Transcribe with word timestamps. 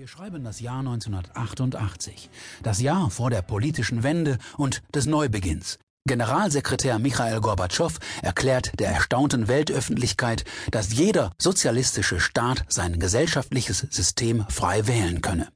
Wir 0.00 0.08
schreiben 0.08 0.44
das 0.44 0.60
Jahr 0.60 0.78
1988, 0.78 2.30
das 2.62 2.80
Jahr 2.80 3.10
vor 3.10 3.28
der 3.28 3.42
politischen 3.42 4.02
Wende 4.02 4.38
und 4.56 4.82
des 4.94 5.04
Neubeginns. 5.04 5.78
Generalsekretär 6.08 6.98
Michael 6.98 7.42
Gorbatschow 7.42 7.98
erklärt 8.22 8.72
der 8.80 8.92
erstaunten 8.92 9.46
Weltöffentlichkeit, 9.46 10.46
dass 10.70 10.94
jeder 10.94 11.32
sozialistische 11.36 12.18
Staat 12.18 12.64
sein 12.68 12.98
gesellschaftliches 12.98 13.80
System 13.90 14.46
frei 14.48 14.86
wählen 14.86 15.20
könne. 15.20 15.48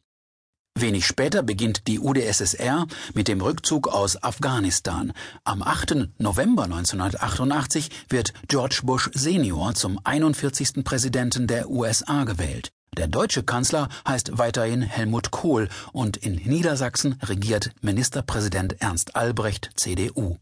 Wenig 0.79 1.07
später 1.07 1.43
beginnt 1.43 1.89
die 1.89 1.99
UdSSR 1.99 2.87
mit 3.15 3.29
dem 3.29 3.41
Rückzug 3.41 3.89
aus 3.89 4.23
Afghanistan. 4.23 5.15
Am 5.45 5.63
8. 5.63 6.11
November 6.19 6.65
1988 6.65 7.89
wird 8.11 8.35
George 8.49 8.81
Bush 8.83 9.09
Senior 9.15 9.73
zum 9.73 9.99
41. 10.05 10.85
Präsidenten 10.85 11.47
der 11.47 11.71
USA 11.71 12.25
gewählt. 12.25 12.75
Der 12.97 13.09
deutsche 13.09 13.43
Kanzler 13.43 13.89
heißt 14.07 14.39
weiterhin 14.39 14.83
Helmut 14.83 15.31
Kohl 15.31 15.69
und 15.93 16.17
in 16.17 16.37
Niedersachsen 16.37 17.19
regiert 17.23 17.71
Ministerpräsident 17.83 18.81
Ernst 18.81 19.17
Albrecht 19.17 19.71
CDU. 19.75 20.37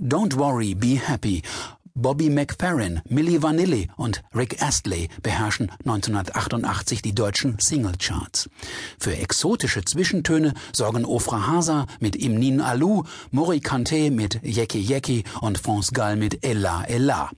Don't 0.00 0.36
worry, 0.36 0.74
be 0.74 0.98
happy. 0.98 1.42
Bobby 1.94 2.30
McFerrin, 2.30 3.02
Milli 3.08 3.42
Vanilli 3.42 3.88
und 3.96 4.22
Rick 4.34 4.62
Astley 4.62 5.08
beherrschen 5.22 5.70
1988 5.80 7.02
die 7.02 7.14
deutschen 7.14 7.58
Singlecharts. 7.60 8.48
Für 8.98 9.14
exotische 9.14 9.84
Zwischentöne 9.84 10.54
sorgen 10.72 11.04
Ofra 11.04 11.46
Hasa 11.46 11.86
mit 12.00 12.16
Imnin 12.16 12.62
Alou, 12.62 13.04
Mori 13.30 13.60
Kante 13.60 14.10
mit 14.10 14.40
Yeki 14.42 14.80
Yeki 14.80 15.24
und 15.42 15.58
France 15.58 15.92
Gall 15.92 16.16
mit 16.16 16.44
Ella 16.44 16.82
Ella. 16.84 17.30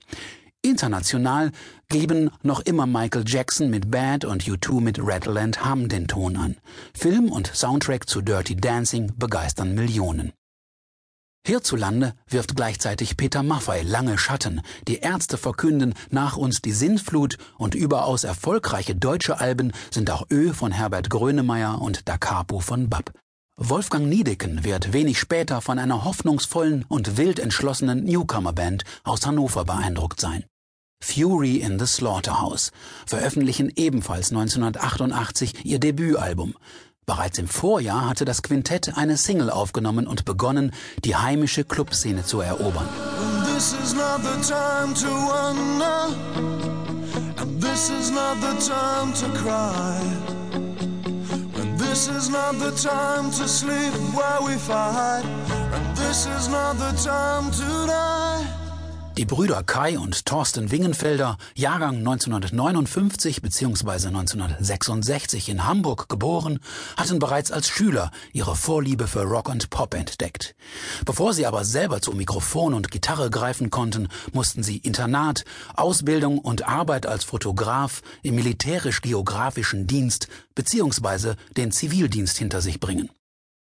International 0.65 1.51
geben 1.89 2.31
noch 2.41 2.59
immer 2.61 2.87
Michael 2.87 3.23
Jackson 3.25 3.69
mit 3.69 3.91
Bad 3.91 4.25
und 4.25 4.43
U2 4.43 4.81
mit 4.81 4.97
Rattle 4.99 5.39
and 5.39 5.63
Hum 5.63 5.87
den 5.87 6.07
Ton 6.07 6.35
an. 6.35 6.57
Film 6.93 7.31
und 7.31 7.47
Soundtrack 7.53 8.09
zu 8.09 8.21
Dirty 8.21 8.55
Dancing 8.55 9.13
begeistern 9.15 9.75
Millionen. 9.75 10.33
Hierzulande 11.45 12.15
wirft 12.27 12.55
gleichzeitig 12.55 13.17
Peter 13.17 13.43
Maffay 13.43 13.83
lange 13.83 14.17
Schatten. 14.17 14.61
Die 14.87 14.97
Ärzte 14.97 15.37
verkünden 15.37 15.93
nach 16.09 16.37
uns 16.37 16.63
die 16.63 16.71
Sintflut 16.71 17.37
und 17.59 17.75
überaus 17.75 18.23
erfolgreiche 18.23 18.95
deutsche 18.95 19.39
Alben 19.39 19.71
sind 19.91 20.09
auch 20.09 20.25
Ö 20.31 20.53
von 20.53 20.71
Herbert 20.71 21.11
Grönemeyer 21.11 21.79
und 21.79 22.09
Da 22.09 22.17
Capo 22.17 22.59
von 22.59 22.89
Bab. 22.89 23.11
Wolfgang 23.57 24.07
Niedecken 24.07 24.63
wird 24.63 24.91
wenig 24.91 25.19
später 25.19 25.61
von 25.61 25.77
einer 25.77 26.03
hoffnungsvollen 26.03 26.83
und 26.87 27.15
wild 27.17 27.39
entschlossenen 27.39 28.03
Newcomer-Band 28.03 28.83
aus 29.03 29.25
Hannover 29.25 29.63
beeindruckt 29.63 30.19
sein. 30.19 30.45
Fury 31.05 31.57
in 31.57 31.77
the 31.77 31.85
Slaughterhouse 31.85 32.71
veröffentlichen 33.05 33.71
ebenfalls 33.75 34.31
1988 34.31 35.63
ihr 35.63 35.79
Debütalbum. 35.79 36.55
Bereits 37.05 37.37
im 37.37 37.47
Vorjahr 37.47 38.09
hatte 38.09 38.25
das 38.25 38.41
Quintett 38.41 38.97
eine 38.97 39.15
Single 39.15 39.51
aufgenommen 39.51 40.07
und 40.07 40.25
begonnen, 40.25 40.71
die 41.03 41.15
heimische 41.15 41.63
Clubszene 41.63 42.25
zu 42.25 42.41
erobern. 42.41 42.89
This 43.53 43.73
is 52.09 52.29
not 52.29 52.55
the 52.59 52.71
time 52.75 53.31
to 53.31 53.47
sleep 53.47 53.93
while 54.13 54.43
we 54.45 54.57
fight, 54.57 55.23
and 55.23 55.95
this 55.95 56.25
is 56.25 56.49
not 56.49 56.77
the 56.77 56.91
time 57.01 57.51
to 57.51 57.87
die. 57.87 58.34
Die 59.17 59.23
Brüder 59.23 59.63
Kai 59.63 59.97
und 59.97 60.25
Thorsten 60.25 60.71
Wingenfelder, 60.71 61.37
Jahrgang 61.55 61.99
1959 61.99 63.41
bzw. 63.41 64.07
1966 64.07 65.47
in 65.47 65.65
Hamburg 65.65 66.09
geboren, 66.09 66.59
hatten 66.97 67.19
bereits 67.19 67.49
als 67.49 67.69
Schüler 67.69 68.11
ihre 68.33 68.57
Vorliebe 68.57 69.07
für 69.07 69.21
Rock 69.21 69.47
und 69.47 69.69
Pop 69.69 69.93
entdeckt. 69.93 70.53
Bevor 71.05 71.33
sie 71.33 71.45
aber 71.45 71.63
selber 71.63 72.01
zu 72.01 72.11
Mikrofon 72.11 72.73
und 72.73 72.91
Gitarre 72.91 73.29
greifen 73.29 73.69
konnten, 73.69 74.09
mussten 74.33 74.63
sie 74.63 74.79
Internat, 74.79 75.45
Ausbildung 75.77 76.37
und 76.37 76.67
Arbeit 76.67 77.05
als 77.05 77.23
Fotograf 77.23 78.01
im 78.21 78.35
militärisch-geografischen 78.35 79.87
Dienst 79.87 80.27
bzw. 80.55 81.35
den 81.55 81.71
Zivildienst 81.71 82.37
hinter 82.37 82.59
sich 82.59 82.81
bringen. 82.81 83.09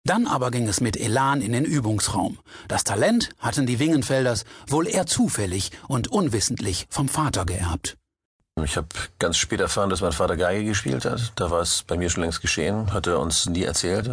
Dann 0.05 0.27
aber 0.27 0.50
ging 0.50 0.66
es 0.66 0.81
mit 0.81 0.97
Elan 0.97 1.43
in 1.43 1.53
den 1.53 1.65
Übungsraum. 1.65 2.38
Das 2.69 2.84
Talent 2.84 3.31
hatten 3.38 3.66
die 3.66 3.78
Wingenfelders 3.78 4.44
wohl 4.66 4.88
eher 4.88 5.06
zufällig 5.06 5.72
und 5.88 6.09
unwissentlich 6.09 6.87
vom 6.88 7.09
Vater 7.09 7.44
geerbt. 7.44 7.97
Ich 8.65 8.77
habe 8.77 8.88
ganz 9.19 9.37
spät 9.37 9.61
erfahren, 9.61 9.91
dass 9.91 10.00
mein 10.00 10.12
Vater 10.12 10.37
Geige 10.37 10.65
gespielt 10.65 11.05
hat. 11.05 11.33
Da 11.37 11.50
war 11.50 11.61
es 11.61 11.83
bei 11.83 11.97
mir 11.97 12.11
schon 12.11 12.22
längst 12.22 12.41
geschehen, 12.41 12.93
hat 12.93 13.06
er 13.06 13.19
uns 13.21 13.47
nie 13.47 13.62
erzählt. 13.62 14.11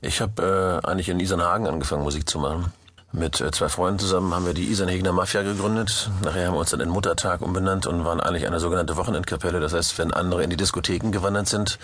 Ich 0.00 0.20
habe 0.20 0.80
äh, 0.84 0.86
eigentlich 0.86 1.08
in 1.08 1.20
Isernhagen 1.20 1.66
angefangen, 1.66 2.02
Musik 2.02 2.28
zu 2.28 2.38
machen. 2.38 2.72
Mit 3.14 3.42
äh, 3.42 3.50
zwei 3.50 3.68
Freunden 3.68 3.98
zusammen 3.98 4.34
haben 4.34 4.46
wir 4.46 4.54
die 4.54 4.70
Isernhegener 4.70 5.12
Mafia 5.12 5.42
gegründet. 5.42 6.08
Nachher 6.24 6.46
haben 6.46 6.54
wir 6.54 6.60
uns 6.60 6.70
dann 6.70 6.80
in 6.80 6.88
Muttertag 6.88 7.42
umbenannt 7.42 7.86
und 7.86 8.06
waren 8.06 8.20
eigentlich 8.20 8.46
eine 8.46 8.58
sogenannte 8.58 8.96
Wochenendkapelle. 8.96 9.60
Das 9.60 9.74
heißt, 9.74 9.98
wenn 9.98 10.14
andere 10.14 10.42
in 10.42 10.48
die 10.48 10.56
Diskotheken 10.56 11.10
gewandert 11.10 11.46
sind, 11.46 11.78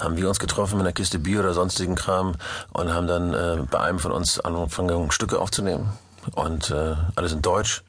haben 0.00 0.18
wir 0.18 0.28
uns 0.28 0.38
getroffen 0.38 0.76
mit 0.76 0.86
einer 0.86 0.92
Kiste 0.92 1.18
Bier 1.18 1.40
oder 1.40 1.54
sonstigen 1.54 1.94
Kram 1.94 2.34
und 2.74 2.92
haben 2.92 3.06
dann 3.06 3.32
äh, 3.32 3.62
bei 3.70 3.80
einem 3.80 3.98
von 3.98 4.12
uns 4.12 4.38
angefangen, 4.38 5.10
Stücke 5.10 5.40
aufzunehmen 5.40 5.88
und 6.34 6.70
äh, 6.70 6.94
alles 7.14 7.32
in 7.32 7.40
Deutsch 7.40 7.82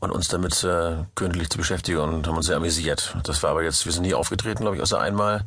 und 0.00 0.10
uns 0.10 0.28
damit 0.28 0.64
äh, 0.64 1.04
kündlich 1.14 1.50
zu 1.50 1.58
beschäftigen 1.58 1.98
und 1.98 2.26
haben 2.26 2.36
uns 2.36 2.46
sehr 2.46 2.56
amüsiert. 2.56 3.14
Das 3.24 3.42
war 3.42 3.50
aber 3.50 3.62
jetzt, 3.62 3.84
wir 3.84 3.92
sind 3.92 4.02
nie 4.02 4.14
aufgetreten, 4.14 4.62
glaube 4.62 4.76
ich, 4.76 4.82
außer 4.82 4.98
einmal 4.98 5.44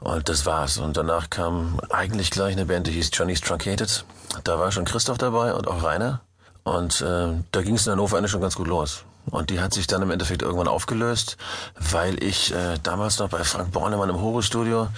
und 0.00 0.28
das 0.28 0.46
war's. 0.46 0.78
Und 0.78 0.96
danach 0.96 1.30
kam 1.30 1.80
eigentlich 1.90 2.30
gleich 2.30 2.52
eine 2.52 2.66
Band, 2.66 2.86
die 2.86 2.92
hieß 2.92 3.10
Johnny's 3.12 3.40
Truncated. 3.40 4.04
Da 4.44 4.58
war 4.58 4.72
schon 4.72 4.84
Christoph 4.84 5.18
dabei 5.18 5.54
und 5.54 5.68
auch 5.68 5.82
Rainer 5.82 6.20
und 6.64 7.02
äh, 7.02 7.28
da 7.52 7.62
ging 7.62 7.74
es 7.74 7.86
in 7.86 7.92
Hannover 7.92 8.16
eigentlich 8.16 8.30
schon 8.30 8.40
ganz 8.40 8.56
gut 8.56 8.66
los. 8.66 9.04
Und 9.30 9.50
die 9.50 9.60
hat 9.60 9.72
sich 9.72 9.86
dann 9.86 10.02
im 10.02 10.10
Endeffekt 10.10 10.42
irgendwann 10.42 10.68
aufgelöst, 10.68 11.38
weil 11.78 12.22
ich 12.22 12.54
äh, 12.54 12.78
damals 12.82 13.18
noch 13.18 13.30
bei 13.30 13.42
Frank 13.42 13.72
Bornemann 13.72 14.10
im 14.10 14.20
Hobo-Studio 14.20 14.88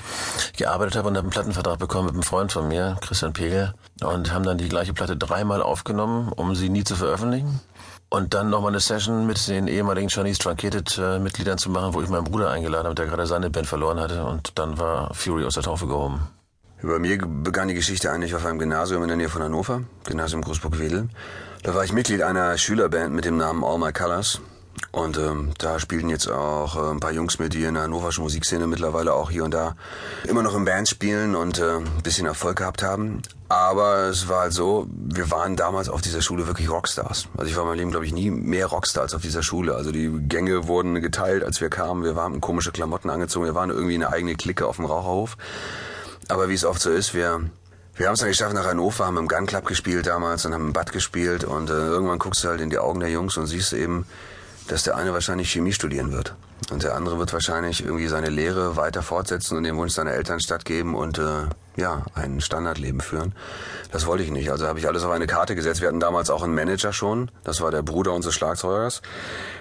gearbeitet 0.57 0.97
habe 0.97 1.09
und 1.09 1.17
habe 1.17 1.27
einen 1.27 1.31
Plattenvertrag 1.31 1.79
bekommen 1.79 2.07
mit 2.07 2.15
einem 2.15 2.23
Freund 2.25 2.51
von 2.51 2.67
mir, 2.67 2.97
Christian 3.03 3.33
Pegel, 3.33 3.75
und 4.03 4.33
haben 4.33 4.45
dann 4.45 4.59
die 4.59 4.69
gleiche 4.69 4.95
Platte 4.95 5.17
dreimal 5.17 5.63
aufgenommen, 5.63 6.33
um 6.33 6.57
sie 6.57 6.69
nie 6.69 6.83
zu 6.83 6.97
veröffentlichen. 6.97 7.61
Und 8.09 8.35
dann 8.35 8.51
nochmal 8.51 8.71
eine 8.71 8.81
Session 8.81 9.27
mit 9.27 9.49
den 9.49 9.67
ehemaligen 9.67 10.09
Chinese 10.09 10.39
Truncated 10.39 10.97
äh, 10.99 11.19
Mitgliedern 11.19 11.59
zu 11.59 11.71
machen, 11.71 11.93
wo 11.93 12.03
ich 12.03 12.09
meinen 12.09 12.25
Bruder 12.25 12.51
eingeladen 12.51 12.87
habe, 12.87 12.95
der 12.95 13.07
gerade 13.07 13.27
seine 13.27 13.51
Band 13.51 13.67
verloren 13.67 13.99
hatte. 13.99 14.25
Und 14.25 14.59
dann 14.59 14.79
war 14.79 15.13
Fury 15.13 15.45
aus 15.45 15.55
der 15.55 15.65
Taufe 15.65 15.87
gehoben. 15.87 16.21
Bei 16.83 16.99
mir 16.99 17.19
begann 17.19 17.69
die 17.69 17.75
Geschichte 17.75 18.13
eigentlich 18.13 18.35
auf 18.35 18.45
einem 18.45 18.59
Gymnasium 18.59 19.03
in 19.03 19.09
der 19.09 19.17
Nähe 19.17 19.29
von 19.29 19.43
Hannover, 19.43 19.83
Gymnasium 20.05 20.43
Großburg-Wedel. 20.43 21.09
Da 21.63 21.75
war 21.75 21.83
ich 21.85 21.93
Mitglied 21.93 22.23
einer 22.23 22.57
Schülerband 22.59 23.13
mit 23.13 23.25
dem 23.25 23.39
Namen 23.39 23.65
All 23.65 23.79
My 23.79 23.93
Colors. 23.93 24.41
Und 24.93 25.19
ähm, 25.19 25.53
da 25.59 25.79
spielten 25.79 26.09
jetzt 26.09 26.31
auch 26.31 26.77
äh, 26.77 26.91
ein 26.91 27.01
paar 27.01 27.13
Jungs 27.13 27.39
mit, 27.39 27.55
die 27.55 27.65
in 27.65 27.75
der 27.75 27.85
hannoverschen 27.85 28.23
Musikszene 28.23 28.67
mittlerweile 28.67 29.15
auch 29.15 29.31
hier 29.31 29.45
und 29.45 29.53
da 29.53 29.77
immer 30.27 30.43
noch 30.43 30.55
in 30.55 30.65
Bands 30.65 30.91
spielen 30.91 31.35
und 31.35 31.59
äh, 31.59 31.77
ein 31.77 32.03
bisschen 32.03 32.27
Erfolg 32.27 32.57
gehabt 32.59 32.83
haben. 32.83 33.23
Aber 33.49 34.09
es 34.09 34.29
war 34.29 34.41
halt 34.43 34.53
so, 34.53 34.87
wir 34.91 35.31
waren 35.31 35.57
damals 35.57 35.89
auf 35.89 36.01
dieser 36.01 36.21
Schule 36.21 36.47
wirklich 36.47 36.71
Rockstars. 36.71 37.29
Also 37.37 37.51
ich 37.51 37.57
war 37.57 37.63
in 37.63 37.69
meinem 37.69 37.79
Leben, 37.79 37.91
glaube 37.91 38.07
ich, 38.07 38.13
nie 38.13 38.31
mehr 38.31 38.67
Rockstar 38.67 39.03
als 39.03 39.15
auf 39.15 39.23
dieser 39.23 39.43
Schule. 39.43 39.75
Also 39.75 39.93
die 39.93 40.11
Gänge 40.29 40.67
wurden 40.67 41.01
geteilt, 41.01 41.45
als 41.45 41.61
wir 41.61 41.69
kamen. 41.69 42.03
Wir 42.03 42.17
haben 42.17 42.41
komische 42.41 42.73
Klamotten 42.73 43.11
angezogen. 43.11 43.47
Wir 43.47 43.55
waren 43.55 43.71
irgendwie 43.71 43.95
eine 43.95 44.13
eigene 44.13 44.35
Clique 44.35 44.67
auf 44.67 44.77
dem 44.77 44.87
Raucherhof. 44.87 45.37
Aber 46.29 46.49
wie 46.49 46.55
es 46.55 46.65
oft 46.65 46.81
so 46.81 46.91
ist, 46.91 47.15
wir 47.15 47.43
wir 47.99 48.09
haben 48.09 48.15
es 48.15 48.21
dann 48.21 48.29
geschafft 48.29 48.55
nach 48.55 48.67
Hannover, 48.67 49.07
haben 49.07 49.17
im 49.17 49.27
Gun 49.27 49.47
Club 49.47 49.65
gespielt 49.65 50.07
damals 50.07 50.45
und 50.45 50.53
haben 50.53 50.67
im 50.67 50.73
Bad 50.75 50.93
gespielt 50.93 51.45
und 51.45 51.71
äh, 51.71 51.73
irgendwann 51.73 52.19
guckst 52.19 52.45
du 52.45 52.49
halt 52.49 52.61
in 52.61 52.69
die 52.69 52.77
Augen 52.79 53.01
der 53.01 53.09
Jungs 53.09 53.39
und 53.39 53.47
siehst 53.47 53.73
eben, 53.73 54.05
dass 54.69 54.83
der 54.83 54.97
eine 54.97 55.13
wahrscheinlich 55.13 55.51
Chemie 55.51 55.73
studieren 55.73 56.13
wird 56.13 56.35
und 56.71 56.83
der 56.83 56.97
andere 56.97 57.19
wird 57.19 57.33
wahrscheinlich 57.33 57.85
irgendwie 57.85 58.09
seine 58.09 58.31
Lehre 58.31 58.77
weiter 58.77 59.03
fortsetzen 59.03 59.57
und 59.57 59.65
den 59.65 59.77
Wunsch 59.77 59.93
seiner 59.93 60.13
Eltern 60.13 60.41
stattgeben 60.41 60.95
und 60.95 61.19
äh, 61.19 61.45
ja, 61.77 62.05
ein 62.15 62.41
Standardleben 62.41 63.01
führen. 63.01 63.35
Das 63.93 64.07
wollte 64.07 64.25
ich 64.25 64.31
nicht. 64.31 64.51
Also 64.51 64.67
habe 64.67 64.79
ich 64.79 64.89
alles 64.89 65.05
auf 65.05 65.13
eine 65.13 65.27
Karte 65.27 65.55
gesetzt. 65.55 65.81
Wir 65.81 65.89
hatten 65.89 66.01
damals 66.01 66.31
auch 66.31 66.43
einen 66.43 66.55
Manager 66.55 66.93
schon. 66.93 67.31
Das 67.45 67.61
war 67.61 67.71
der 67.71 67.83
Bruder 67.83 68.13
unseres 68.13 68.35
Schlagzeugers 68.35 69.03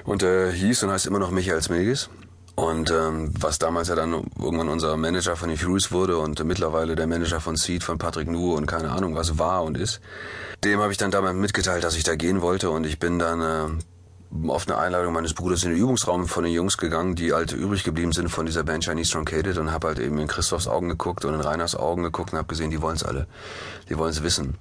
und 0.05 0.23
äh, 0.23 0.51
hieß 0.51 0.83
und 0.83 0.91
heißt 0.91 1.05
immer 1.05 1.19
noch 1.19 1.31
Michael 1.31 1.61
Smilgis. 1.61 2.09
Und 2.55 2.89
ähm, 2.89 3.33
was 3.37 3.59
damals 3.59 3.89
ja 3.89 3.95
dann 3.95 4.13
irgendwann 4.41 4.69
unser 4.69 4.95
Manager 4.95 5.35
von 5.35 5.49
den 5.49 5.57
Furies 5.57 5.91
wurde 5.91 6.17
und 6.17 6.41
mittlerweile 6.45 6.95
der 6.95 7.05
Manager 7.05 7.41
von 7.41 7.57
Seed, 7.57 7.83
von 7.83 7.97
Patrick 7.97 8.29
Nu 8.29 8.55
und 8.55 8.65
keine 8.65 8.91
Ahnung 8.91 9.13
was 9.13 9.37
war 9.37 9.65
und 9.65 9.77
ist, 9.77 9.99
dem 10.63 10.79
habe 10.79 10.93
ich 10.93 10.97
dann 10.97 11.11
damals 11.11 11.35
mitgeteilt, 11.35 11.83
dass 11.83 11.97
ich 11.97 12.05
da 12.05 12.15
gehen 12.15 12.41
wollte 12.41 12.69
und 12.69 12.85
ich 12.85 12.97
bin 12.97 13.19
dann 13.19 13.41
äh, 13.41 13.83
auf 14.47 14.67
eine 14.67 14.77
Einladung 14.77 15.13
meines 15.13 15.33
Bruders 15.33 15.63
in 15.63 15.71
den 15.71 15.79
Übungsraum 15.79 16.27
von 16.27 16.43
den 16.43 16.53
Jungs 16.53 16.77
gegangen, 16.77 17.15
die 17.15 17.33
halt 17.33 17.51
übrig 17.51 17.83
geblieben 17.83 18.11
sind 18.11 18.29
von 18.29 18.45
dieser 18.45 18.63
Band 18.63 18.83
Chinese 18.83 19.11
Truncated 19.11 19.57
und 19.57 19.71
habe 19.71 19.87
halt 19.87 19.99
eben 19.99 20.17
in 20.19 20.27
Christophs 20.27 20.67
Augen 20.67 20.89
geguckt 20.89 21.25
und 21.25 21.33
in 21.33 21.41
Reiners 21.41 21.75
Augen 21.75 22.03
geguckt 22.03 22.33
und 22.33 22.39
habe 22.39 22.47
gesehen, 22.47 22.71
die 22.71 22.81
wollen 22.81 22.95
es 22.95 23.03
alle. 23.03 23.27
Die 23.89 23.97
wollen 23.97 24.11
es 24.11 24.23
wissen. 24.23 24.55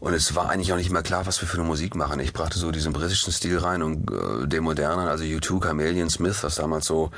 Und 0.00 0.14
es 0.14 0.36
war 0.36 0.48
eigentlich 0.48 0.72
auch 0.72 0.76
nicht 0.76 0.90
mehr 0.90 1.02
klar, 1.02 1.26
was 1.26 1.40
wir 1.40 1.48
für 1.48 1.58
eine 1.58 1.66
Musik 1.66 1.96
machen. 1.96 2.20
Ich 2.20 2.32
brachte 2.32 2.58
so 2.58 2.70
diesen 2.70 2.92
britischen 2.92 3.32
Stil 3.32 3.58
rein 3.58 3.82
und 3.82 4.10
äh, 4.12 4.46
den 4.46 4.62
modernen, 4.62 5.08
also 5.08 5.24
U2, 5.24 5.60
Chameleon 5.60 6.08
Smith, 6.08 6.44
was 6.44 6.54
damals 6.54 6.86
so 6.86 7.10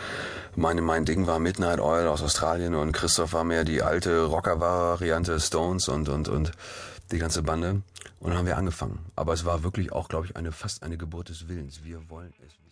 Meine, 0.56 0.82
mein 0.82 1.04
Ding 1.04 1.26
war 1.26 1.38
Midnight 1.38 1.78
Oil 1.78 2.08
aus 2.08 2.22
Australien 2.22 2.74
und 2.74 2.92
Christoph 2.92 3.34
war 3.34 3.44
mehr 3.44 3.64
die 3.64 3.82
alte 3.82 4.24
Rocker-Variante 4.24 5.38
Stones 5.38 5.88
und, 5.88 6.08
und, 6.08 6.28
und 6.28 6.52
die 7.12 7.18
ganze 7.18 7.42
Bande. 7.42 7.82
Und 8.20 8.30
dann 8.30 8.38
haben 8.38 8.46
wir 8.46 8.58
angefangen. 8.58 9.10
Aber 9.16 9.32
es 9.32 9.44
war 9.46 9.62
wirklich 9.62 9.92
auch, 9.92 10.08
glaube 10.08 10.26
ich, 10.26 10.36
eine, 10.36 10.52
fast 10.52 10.82
eine 10.82 10.98
Geburt 10.98 11.30
des 11.30 11.48
Willens. 11.48 11.82
Wir 11.84 12.08
wollen 12.10 12.34
es. 12.46 12.69